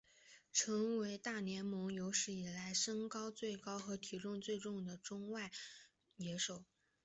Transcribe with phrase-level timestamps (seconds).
[0.51, 5.51] 成为大联盟有史以来身高最高和体重最重的中外
[6.17, 6.65] 野手。